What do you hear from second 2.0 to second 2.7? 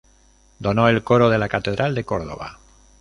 Córdoba.